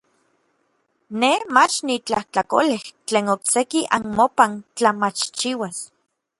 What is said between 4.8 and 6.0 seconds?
machchiuas.